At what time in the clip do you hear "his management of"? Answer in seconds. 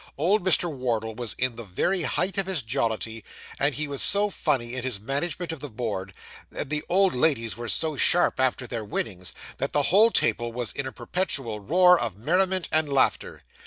4.83-5.59